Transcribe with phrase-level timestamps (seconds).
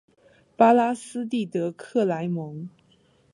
[0.57, 2.67] 拉巴斯蒂德克莱蒙。